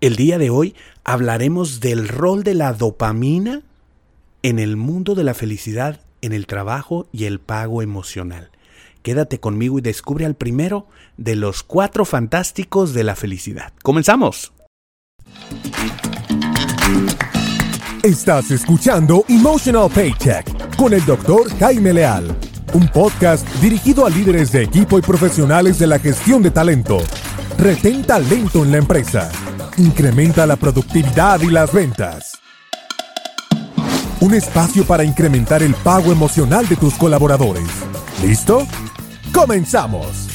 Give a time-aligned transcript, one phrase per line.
[0.00, 3.60] El día de hoy hablaremos del rol de la dopamina
[4.42, 8.50] en el mundo de la felicidad, en el trabajo y el pago emocional.
[9.02, 10.86] Quédate conmigo y descubre al primero
[11.18, 13.74] de los cuatro fantásticos de la felicidad.
[13.82, 14.54] ¡Comenzamos!
[18.02, 22.34] Estás escuchando Emotional Paycheck con el doctor Jaime Leal,
[22.72, 27.00] un podcast dirigido a líderes de equipo y profesionales de la gestión de talento.
[27.58, 29.30] Retén talento en la empresa
[29.80, 32.38] Incrementa la productividad y las ventas.
[34.20, 37.64] Un espacio para incrementar el pago emocional de tus colaboradores.
[38.22, 38.66] ¿Listo?
[39.32, 40.28] ¡Comenzamos!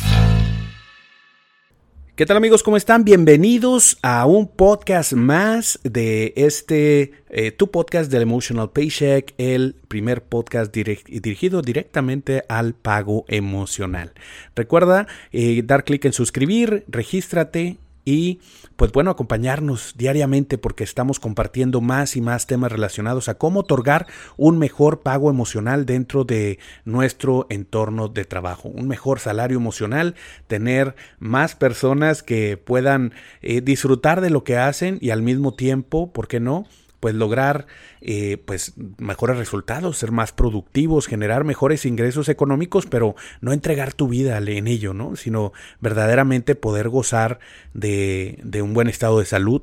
[2.15, 2.63] ¿Qué tal amigos?
[2.63, 3.03] ¿Cómo están?
[3.03, 10.23] Bienvenidos a un podcast más de este, eh, tu podcast del Emotional Paycheck, el primer
[10.23, 14.13] podcast dirigido directamente al pago emocional.
[14.55, 18.39] Recuerda eh, dar clic en suscribir, regístrate y
[18.75, 24.05] pues bueno, acompañarnos diariamente porque estamos compartiendo más y más temas relacionados a cómo otorgar
[24.37, 30.15] un mejor pago emocional dentro de nuestro entorno de trabajo, un mejor salario emocional,
[30.47, 36.13] tener más personas que puedan eh, disfrutar de lo que hacen y al mismo tiempo,
[36.13, 36.65] ¿por qué no?
[37.05, 37.67] Pues lograr
[38.01, 44.07] eh, pues mejores resultados, ser más productivos, generar mejores ingresos económicos, pero no entregar tu
[44.07, 45.15] vida en ello, ¿no?
[45.15, 47.37] Sino verdaderamente poder gozar
[47.75, 49.61] de, un buen estado de salud,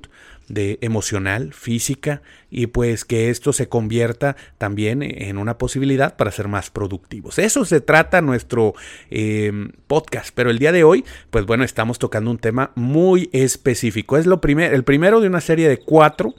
[0.48, 6.46] de emocional, física, y pues que esto se convierta también en una posibilidad para ser
[6.46, 7.40] más productivos.
[7.40, 8.74] Eso se trata nuestro
[9.10, 14.16] em, podcast, pero el día de hoy, pues bueno, estamos tocando un tema muy específico.
[14.16, 16.36] Es lo primer, el primero de una serie de cuatro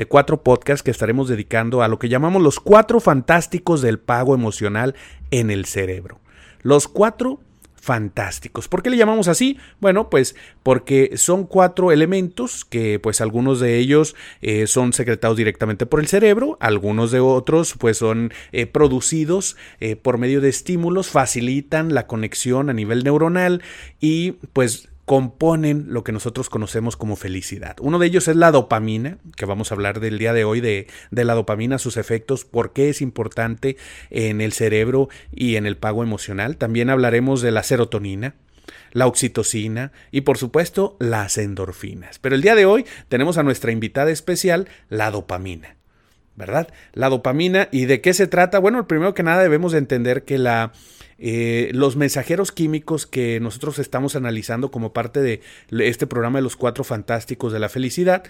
[0.00, 4.34] de cuatro podcasts que estaremos dedicando a lo que llamamos los cuatro fantásticos del pago
[4.34, 4.94] emocional
[5.30, 6.20] en el cerebro.
[6.62, 7.40] Los cuatro
[7.74, 8.66] fantásticos.
[8.66, 9.58] ¿Por qué le llamamos así?
[9.78, 15.84] Bueno, pues porque son cuatro elementos que pues algunos de ellos eh, son secretados directamente
[15.84, 21.10] por el cerebro, algunos de otros pues son eh, producidos eh, por medio de estímulos,
[21.10, 23.62] facilitan la conexión a nivel neuronal
[24.00, 27.74] y pues componen lo que nosotros conocemos como felicidad.
[27.80, 30.86] Uno de ellos es la dopamina, que vamos a hablar del día de hoy de,
[31.10, 33.76] la dopamina, sus efectos, por qué es importante
[34.10, 36.58] en el cerebro y en el pago emocional.
[36.58, 38.36] También hablaremos de la serotonina,
[38.92, 42.20] la oxitocina y por supuesto las endorfinas.
[42.20, 45.79] Pero el día de hoy tenemos a nuestra invitada especial, la dopamina.
[46.40, 46.68] ¿Verdad?
[46.94, 47.68] La dopamina.
[47.70, 48.58] ¿Y de qué se trata?
[48.58, 50.72] Bueno, primero que nada debemos entender que la
[51.22, 56.56] eh, los mensajeros químicos que nosotros estamos analizando como parte de este programa de los
[56.56, 58.24] cuatro fantásticos de la felicidad,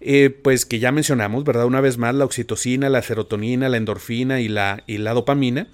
[0.00, 1.66] eh, pues que ya mencionamos, ¿verdad?
[1.66, 5.68] Una vez más, la oxitocina, la serotonina, la endorfina y la, y la dopamina,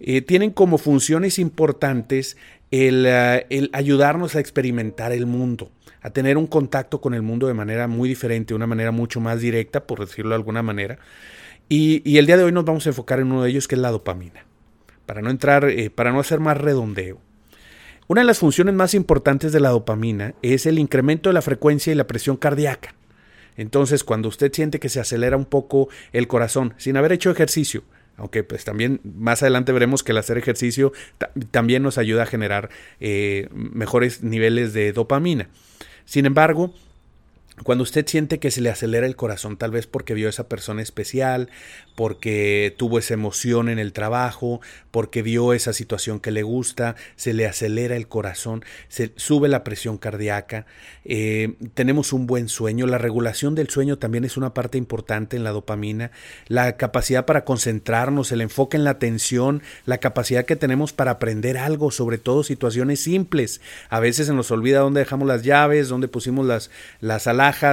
[0.00, 2.36] eh, tienen como funciones importantes
[2.72, 5.70] el, el ayudarnos a experimentar el mundo
[6.02, 9.20] a tener un contacto con el mundo de manera muy diferente, de una manera mucho
[9.20, 10.98] más directa, por decirlo de alguna manera.
[11.68, 13.80] Y, el día de hoy nos vamos a enfocar en uno de ellos, que es
[13.80, 14.44] la dopamina
[15.06, 17.18] para no entrar, eh, para no hacer más redondeo.
[18.08, 21.92] Una de las funciones más importantes de la dopamina es el incremento de la frecuencia
[21.92, 22.94] y la presión cardíaca.
[23.56, 27.84] Entonces, cuando usted siente que se acelera un poco el corazón sin haber hecho ejercicio,
[28.16, 30.92] aunque pues también más adelante veremos que el hacer ejercicio
[31.50, 32.70] también nos ayuda a generar
[33.00, 35.48] eh, mejores niveles de dopamina.
[36.04, 36.72] Sin embargo,
[37.64, 40.48] cuando usted siente que se le acelera el corazón, tal vez porque vio a esa
[40.48, 41.50] persona especial,
[41.94, 47.34] porque tuvo esa emoción en el trabajo, porque vio esa situación que le gusta, se
[47.34, 50.64] le acelera el corazón, se sube la presión cardíaca,
[51.04, 55.44] eh, tenemos un buen sueño, la regulación del sueño también es una parte importante en
[55.44, 56.10] la dopamina,
[56.48, 61.58] la capacidad para concentrarnos, el enfoque en la atención, la capacidad que tenemos para aprender
[61.58, 63.60] algo, sobre todo situaciones simples.
[63.90, 66.70] A veces se nos olvida dónde dejamos las llaves, dónde pusimos las,
[67.00, 67.26] las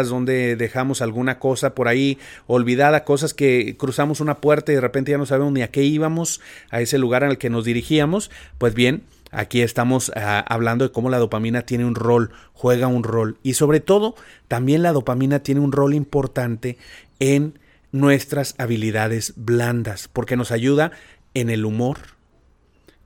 [0.07, 5.12] dónde dejamos alguna cosa por ahí olvidada, cosas que cruzamos una puerta y de repente
[5.12, 6.41] ya no sabemos ni a qué íbamos,
[6.72, 11.09] a ese lugar el que nos dirigíamos, pues bien, aquí estamos ah, hablando de cómo
[11.09, 13.38] la dopamina tiene un rol, juega un rol.
[13.44, 14.16] Y sobre todo
[14.48, 16.77] también la dopamina tiene un rol importante
[17.19, 17.60] en
[17.92, 20.92] nuestras habilidades blandas, porque nos ayuda
[21.33, 21.98] en el humor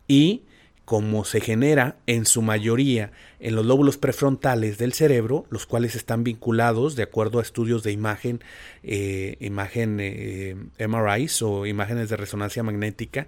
[0.07, 0.44] y
[0.94, 6.24] como se genera en su mayoría en los lóbulos prefrontales del cerebro, los cuales están
[6.24, 8.42] vinculados, de acuerdo a estudios de imagen,
[8.84, 10.56] eh, imagen eh,
[11.42, 13.25] o imágenes de resonancia magnética,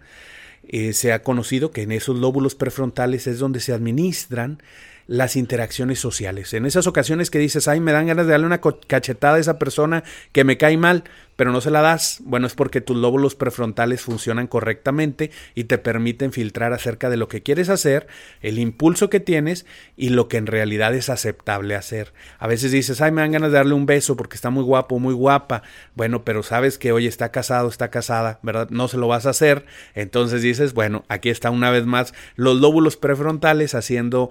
[0.68, 4.62] eh, se ha conocido que en esos lóbulos prefrontales es donde se administran
[5.08, 6.54] las interacciones sociales.
[6.54, 9.58] En esas ocasiones que dices, ay, me dan ganas de darle una cachetada a esa
[9.58, 10.04] persona
[10.34, 11.04] que me cae mal,
[11.36, 15.78] pero no se la das, bueno, es porque tus lóbulos prefrontales funcionan correctamente y te
[15.78, 18.08] permiten filtrar acerca de lo que quieres hacer,
[18.42, 19.66] el impulso que tienes
[19.98, 22.14] y lo que en realidad es aceptable hacer.
[22.40, 25.00] A veces dices, ay, me dan ganas de darle un beso porque está muy guapo,
[25.00, 25.64] muy guapa.
[25.96, 28.70] Bueno, pero sabes que hoy está casado, está casada, ¿verdad?
[28.70, 29.66] No se lo vas a hacer.
[29.94, 34.30] Entonces dices, bueno, aquí está una vez más los lóbulos prefrontales haciendo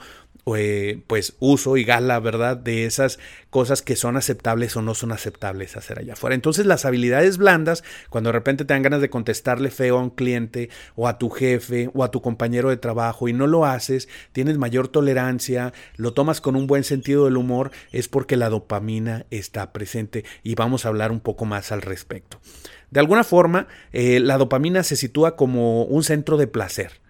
[0.56, 2.58] eh, pues uso y gala, ¿verdad?
[2.58, 3.18] De esas
[3.48, 6.34] cosas que son aceptables o no son aceptables hacer allá afuera.
[6.34, 10.10] Entonces las habilidades blandas, cuando de repente te dan ganas de contestarle feo a un
[10.10, 14.08] cliente o a tu jefe o a tu compañero de trabajo y no lo haces,
[14.32, 19.26] tienes mayor tolerancia, lo tomas con un buen sentido del humor, es porque la dopamina
[19.30, 22.40] está presente y vamos a hablar un poco más al respecto.
[22.90, 27.00] De alguna forma, eh, la dopamina se sitúa como un centro de placer.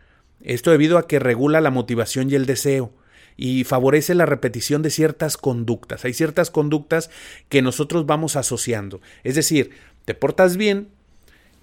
[0.41, 2.93] Esto debido a que regula la motivación y el deseo
[3.37, 6.05] y favorece la repetición de ciertas conductas.
[6.05, 7.11] Hay ciertas conductas
[7.49, 9.01] que nosotros vamos asociando.
[9.23, 9.71] Es decir,
[10.05, 10.89] te portas bien,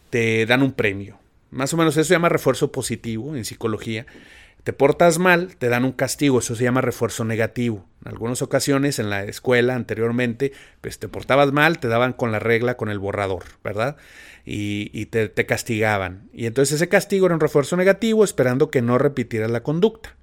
[0.09, 1.19] te dan un premio.
[1.51, 4.05] Más o menos eso se llama refuerzo positivo en psicología.
[4.63, 7.85] Te portas mal, te dan un castigo, eso se llama refuerzo negativo.
[8.05, 10.51] En algunas ocasiones en la escuela anteriormente,
[10.81, 13.97] pues te portabas mal, te daban con la regla, con el borrador, ¿verdad?
[14.45, 16.29] Y, te, te castigaban.
[16.31, 20.15] Y entonces ese castigo era un refuerzo negativo esperando que no repitieras la conducta.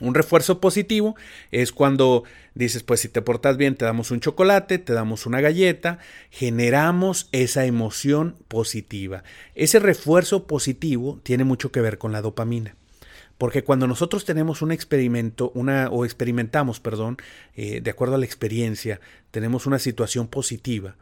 [0.00, 1.16] Un refuerzo positivo
[1.50, 2.24] es cuando
[2.54, 5.98] dices, pues si te portas bien, te damos un chocolate, te damos una galleta,
[6.30, 9.24] generamos esa emoción positiva.
[9.54, 12.74] Ese refuerzo positivo tiene mucho que ver con la dopamina.
[13.38, 17.18] Porque cuando nosotros tenemos un experimento, una, o experimentamos, perdón,
[17.54, 19.00] eh, de acuerdo a la experiencia,
[19.30, 20.96] tenemos una situación positiva,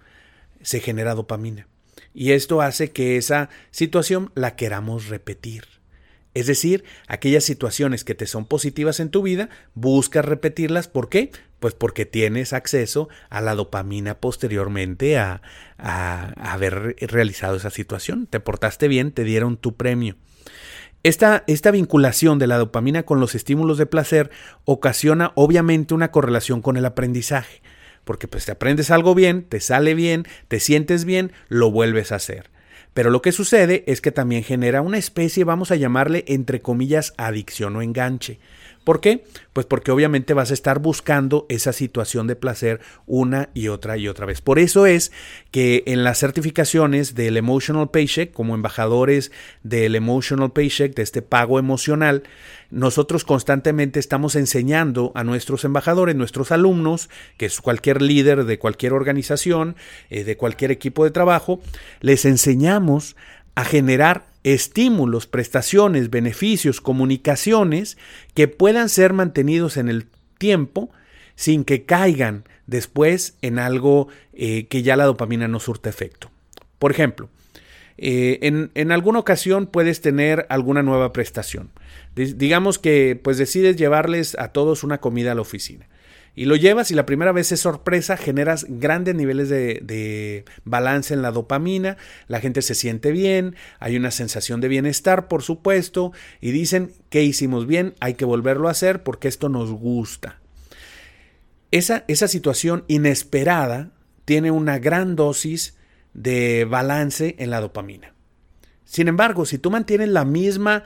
[0.61, 1.67] se genera dopamina.
[2.13, 5.76] Y esto hace que esa situación la queramos repetir.
[6.37, 10.87] Es decir, aquellas situaciones que te son positivas en tu vida, buscas repetirlas.
[10.87, 11.31] ¿Por qué?
[11.61, 15.41] Pues porque tienes acceso a la dopamina posteriormente a,
[15.79, 18.27] haber realizado esa situación.
[18.27, 20.17] Te portaste bien, te dieron tu premio.
[21.03, 24.31] Esta, esta, vinculación de la dopamina con los estímulos de placer
[24.67, 27.63] ocasiona obviamente una correlación con el aprendizaje,
[28.05, 32.17] porque pues te aprendes algo bien, te sale bien, te sientes bien, lo vuelves a
[32.17, 32.51] hacer.
[32.97, 37.13] Pero lo que sucede es que también genera una especie, vamos a llamarle entre comillas,
[37.19, 38.39] adicción o enganche.
[38.87, 39.25] ¿Por qué?
[39.53, 44.07] Pues porque obviamente vas a estar buscando esa situación de placer una y otra y
[44.07, 44.41] otra vez.
[44.41, 45.11] Por eso es
[45.51, 49.33] que en las certificaciones del Emotional Paycheck, como embajadores
[49.65, 52.23] del Emotional Paycheck, de este pago emocional,
[52.71, 58.93] nosotros constantemente estamos enseñando a nuestros embajadores, nuestros alumnos, que es cualquier líder de cualquier
[58.93, 59.75] organización,
[60.11, 61.59] eh, de cualquier equipo de trabajo,
[62.03, 63.17] les enseñamos
[63.57, 67.99] a generar estímulos, prestaciones, beneficios, comunicaciones
[68.33, 70.07] que puedan ser mantenidos en el
[70.39, 70.91] tiempo
[71.35, 76.31] sin que caigan después en algo eh, que ya la dopamina no surte efecto.
[76.79, 77.29] Por ejemplo,
[77.99, 81.71] eh, en, en, alguna ocasión puedes tener alguna nueva prestación.
[82.15, 85.89] digamos que pues decides llevarles a todos una comida a la oficina
[86.37, 91.23] y lo llevas y la primera vez es sorpresa, generas grandes niveles de, balance en
[91.23, 91.97] la dopamina,
[92.29, 96.13] la gente se siente bien, hay una sensación de bienestar, por supuesto,
[96.43, 100.39] y dicen que hicimos bien, hay que volverlo a hacer porque esto nos gusta.
[101.71, 103.93] Esa, esa situación inesperada
[104.27, 105.79] tiene una gran dosis
[106.13, 108.13] de balance en la dopamina.
[108.85, 110.85] Sin embargo, si tú mantienes la misma,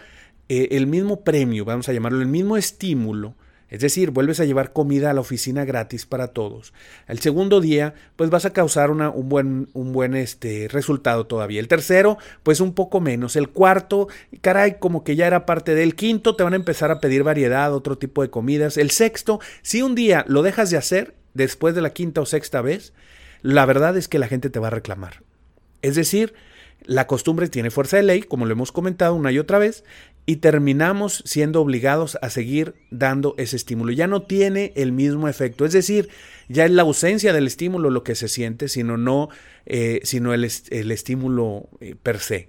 [0.49, 3.35] eh, el mismo premio, vamos a llamarlo, el mismo estímulo,
[3.71, 6.75] es decir, vuelves a llevar comida a la oficina gratis para todos.
[7.07, 11.61] El segundo día, pues vas a causar un buen, un buen este, resultado todavía.
[11.61, 13.37] El tercero, pues un poco menos.
[13.37, 14.09] El cuarto,
[14.41, 17.73] caray, como que ya era parte del quinto, te van a empezar a pedir variedad,
[17.73, 18.77] otro tipo de comidas.
[18.77, 22.61] El sexto, si un día lo dejas de hacer, después de la quinta o sexta
[22.61, 22.93] vez,
[23.43, 25.23] la verdad es que la gente te va a reclamar.
[25.83, 26.35] Es decir,
[26.85, 29.85] la costumbre tiene fuerza de ley, como lo hemos comentado una y otra vez,
[30.27, 33.93] y terminamos siendo obligados a seguir dando ese estímulo.
[33.93, 36.09] Ya no tiene el mismo efecto, es decir,
[36.49, 39.29] ya es la ausencia del estímulo lo que se siente, sino, no,
[39.67, 42.49] eh, sino el, el, estímulo eh, per se.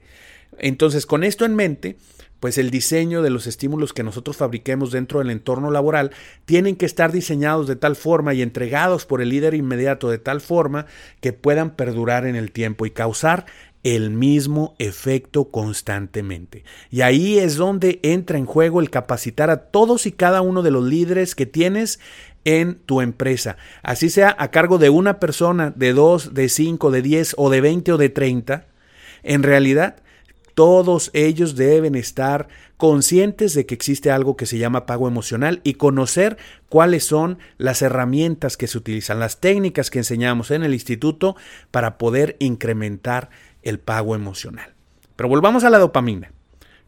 [0.60, 1.98] Entonces, con esto en mente,
[2.42, 6.12] pues el diseño de los estímulos que nosotros fabriquemos dentro del entorno laboral
[6.46, 10.42] tienen que estar diseñados de tal forma y entregados por el líder inmediato de tal
[10.42, 10.88] forma
[11.22, 13.46] que puedan perdurar en el tiempo y causar
[13.84, 16.64] el mismo efecto constantemente.
[16.90, 20.72] Y ahí es donde entra en juego el capacitar a todos y cada uno de
[20.72, 22.00] los líderes que tienes
[22.46, 23.58] en tu empresa.
[23.84, 27.62] Así sea a cargo de una persona, de dos, de cinco, de diez o de
[27.62, 28.68] veinte o de treinta.
[29.24, 29.98] En realidad,
[30.54, 32.48] todos ellos deben estar
[32.78, 37.82] conscientes de que existe algo que se llama pago emocional y conocer cuáles son las
[37.82, 41.36] herramientas que se utilizan, las técnicas que enseñamos en el instituto
[41.70, 43.30] para poder incrementar
[43.63, 44.74] el pago emocional.
[45.15, 46.32] Pero volvamos a la dopamina.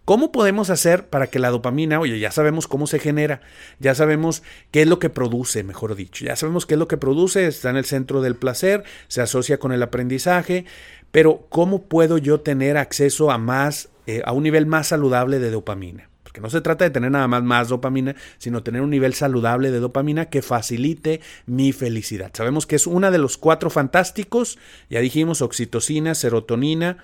[0.06, 3.39] ¿Cómo podemos hacer para que la dopamina, oye, ya sabemos cómo se genera,
[3.80, 6.98] ya sabemos qué es lo que produce, mejor dicho, ya sabemos qué es lo que
[6.98, 10.65] produce, está en el centro del placer, se asocia con el aprendizaje,
[11.12, 15.51] pero ¿cómo puedo yo tener acceso a más, eh, a un nivel más saludable de
[15.51, 16.10] dopamina?
[16.34, 19.70] Porque no se trata de tener nada más más dopamina, sino tener un nivel saludable
[19.70, 22.32] de dopamina que facilite mi felicidad.
[22.34, 24.58] Sabemos que es una de los cuatro fantásticos,
[24.90, 26.98] ya dijimos, oxitocina, serotonina,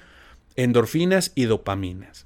[0.56, 2.26] endorfinas y dopaminas.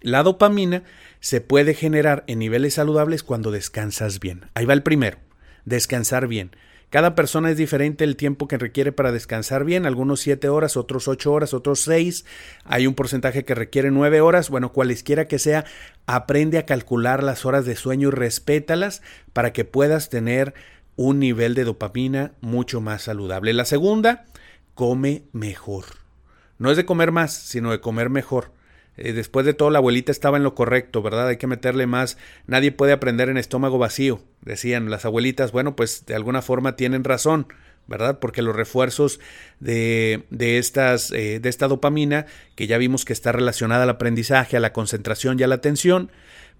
[0.00, 0.82] La dopamina
[1.20, 4.46] se puede generar en niveles saludables cuando descansas bien.
[4.54, 5.18] Ahí va el primero,
[5.66, 6.56] descansar bien.
[6.90, 11.08] Cada persona es diferente el tiempo que requiere para descansar bien, algunos 7 horas, otros
[11.08, 12.24] 8 horas, otros 6,
[12.64, 15.64] hay un porcentaje que requiere 9 horas, bueno, cualesquiera que sea,
[16.06, 19.02] aprende a calcular las horas de sueño y respétalas
[19.32, 20.54] para que puedas tener
[20.94, 23.52] un nivel de dopamina mucho más saludable.
[23.52, 24.24] La segunda,
[24.74, 25.84] come mejor.
[26.58, 28.52] No es de comer más, sino de comer mejor.
[28.96, 31.28] Eh, después de todo, la abuelita estaba en lo correcto, ¿verdad?
[31.28, 32.16] Hay que meterle más.
[32.46, 35.52] Nadie puede aprender en estómago vacío, decían las abuelitas.
[35.52, 37.46] Bueno, pues de alguna forma tienen razón,
[37.86, 38.18] ¿verdad?
[38.18, 39.20] Porque los refuerzos
[39.60, 44.56] de, de, estas, eh, de esta dopamina, que ya vimos que está relacionada al aprendizaje,
[44.56, 46.10] a la concentración y a la atención,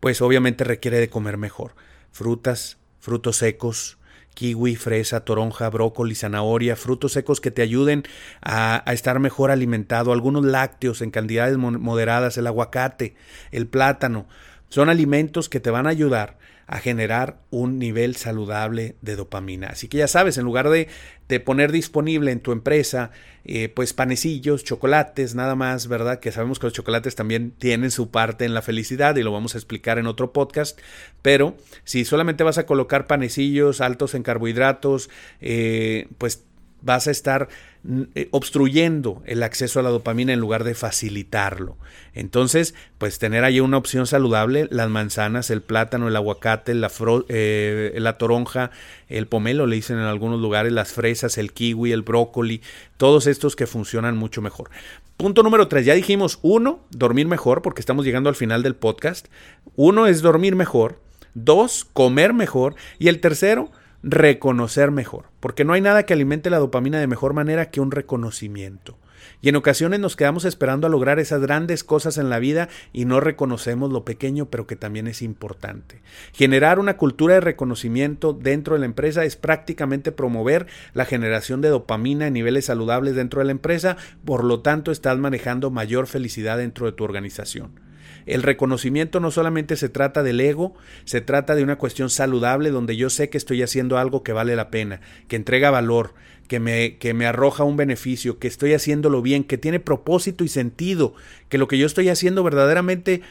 [0.01, 1.75] pues obviamente requiere de comer mejor.
[2.13, 3.99] Frutas, frutos secos,
[4.37, 8.05] kiwi, fresa, toronja, brócoli, zanahoria, frutos secos que te ayuden
[8.43, 13.17] a, estar mejor alimentado, algunos lácteos en cantidades moderadas, el aguacate,
[13.51, 14.29] el plátano,
[14.69, 16.37] son alimentos que te van a ayudar
[16.67, 19.69] a generar un nivel saludable de dopamina.
[19.69, 20.89] Así que ya sabes, en lugar de,
[21.29, 23.13] de poner disponible en tu empresa,
[23.45, 26.19] eh, pues panecillos, chocolates, nada más, ¿verdad?
[26.19, 29.55] Que sabemos que los chocolates también tienen su parte en la felicidad y lo vamos
[29.55, 30.79] a explicar en otro podcast,
[31.23, 35.09] pero si solamente vas a colocar panecillos altos en carbohidratos,
[35.41, 36.43] eh, pues
[36.87, 37.49] vas a estar
[37.83, 41.77] mm, eh, obstruyendo el acceso a la dopamina en lugar de facilitarlo.
[42.15, 46.91] Entonces, pues tener ahí una opción saludable, las manzanas, el plátano, el aguacate, la,
[47.29, 48.71] eh, la toronja,
[49.09, 52.63] el pomelo, le dicen en algunos lugares, las fresas, el kiwi, el brócoli,
[52.97, 54.71] todos estos que funcionan mucho mejor.
[55.17, 59.27] Punto número tres, ya dijimos, uno, dormir mejor, porque estamos llegando al final del podcast.
[59.75, 61.01] Uno es dormir mejor.
[61.35, 62.77] Dos, comer mejor.
[62.99, 63.71] Y el tercero,
[64.09, 67.91] reconocer mejor, porque no hay nada que alimente la dopamina de mejor manera que un
[67.91, 68.97] reconocimiento.
[69.43, 73.05] Y en ocasiones nos quedamos esperando a lograr esas grandes cosas en la vida y
[73.05, 76.03] no reconocemos lo pequeño, pero que también es importante.
[76.33, 81.71] Generar una cultura de reconocimiento dentro de la empresa es prácticamente promover la generación de
[81.71, 86.59] dopamina en niveles saludables dentro de la empresa, por lo tanto estás manejando mayor felicidad
[86.59, 87.86] dentro de tu organización.
[88.27, 92.97] El reconocimiento no solamente se trata del ego, se trata de una cuestión saludable donde
[92.97, 96.15] yo sé que estoy haciendo algo que vale la pena, que entrega valor,
[96.49, 100.49] que me, que me arroja un beneficio, que estoy haciéndolo bien, que tiene propósito y
[100.49, 101.15] sentido,
[101.49, 103.23] que lo que yo estoy haciendo verdaderamente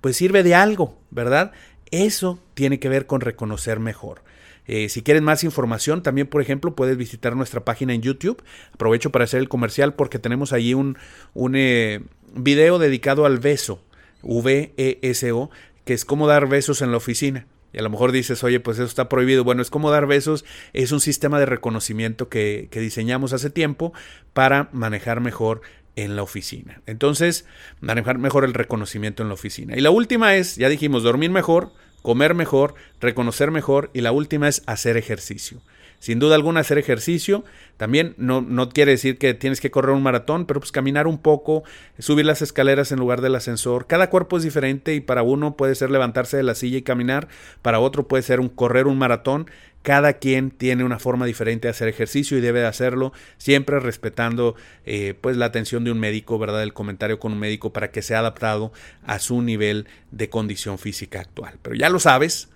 [0.00, 1.52] pues sirve de algo, ¿verdad?
[1.90, 4.22] Eso tiene que ver con reconocer mejor.
[4.66, 8.42] Eh, si quieres más información, también, por ejemplo, puedes visitar nuestra página en YouTube.
[8.72, 10.96] Aprovecho para hacer el comercial porque tenemos allí un,
[11.34, 12.02] un eh,
[12.34, 13.82] video dedicado al beso.
[14.24, 15.50] V-E-S-O,
[15.84, 17.46] que es como dar besos en la oficina.
[17.72, 19.42] Y a lo mejor dices, oye, pues eso está prohibido.
[19.42, 23.92] Bueno, es como dar besos, es un sistema de reconocimiento que, que diseñamos hace tiempo
[24.32, 25.60] para manejar mejor
[25.96, 26.82] en la oficina.
[26.86, 27.46] Entonces,
[27.80, 29.76] manejar mejor el reconocimiento en la oficina.
[29.76, 33.90] Y la última es, ya dijimos, dormir mejor, comer mejor, reconocer mejor.
[33.92, 35.60] Y la última es hacer ejercicio.
[35.98, 37.44] Sin duda alguna hacer ejercicio,
[37.76, 41.18] también no, no, quiere decir que tienes que correr un maratón, pero pues caminar un
[41.18, 41.64] poco,
[41.98, 43.86] subir las escaleras en lugar del ascensor.
[43.86, 47.28] Cada cuerpo es diferente y para uno puede ser levantarse de la silla y caminar,
[47.62, 49.46] para otro puede ser un correr un maratón.
[49.82, 54.56] Cada quien tiene una forma diferente de hacer ejercicio y debe de hacerlo siempre respetando
[54.86, 56.62] eh, pues la atención de un médico, ¿verdad?
[56.62, 58.72] El comentario con un médico para que sea adaptado
[59.04, 61.58] a su nivel de condición física actual.
[61.60, 62.48] Pero ya lo sabes,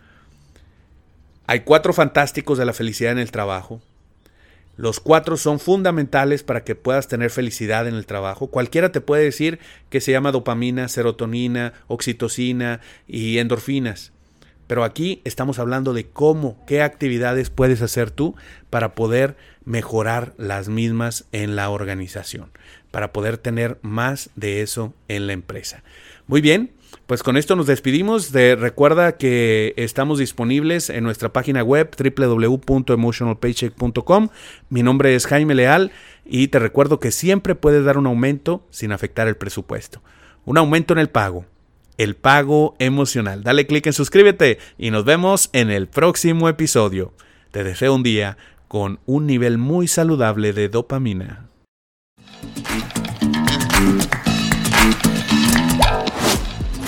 [1.49, 3.81] hay cuatro fantásticos de la felicidad en el trabajo.
[4.77, 8.49] Los cuatro son fundamentales para que puedas tener felicidad en el trabajo.
[8.49, 14.13] Cualquiera te puede decir que se llama dopamina, serotonina, oxitocina y endorfinas.
[14.67, 18.37] Pero aquí estamos hablando de cómo, qué actividades puedes hacer tú
[18.69, 22.51] para poder mejorar las mismas en la organización,
[22.91, 25.83] para poder tener más de eso en la empresa.
[26.27, 26.73] Muy bien,
[27.09, 28.33] pues con esto nos despedimos.
[28.33, 34.29] De, recuerda que estamos disponibles en nuestra página web www.emotionalpaycheck.com.
[34.69, 35.91] Mi nombre es Jaime Leal
[36.27, 40.03] y te recuerdo que siempre puedes dar un aumento sin afectar el presupuesto.
[40.45, 41.47] Un aumento en el pago.
[41.97, 43.43] El pago emocional.
[43.43, 47.15] Dale clic en suscríbete y nos vemos en el próximo episodio.
[47.53, 48.37] Te deseo un día
[48.69, 51.48] con un nivel muy saludable de dopamina.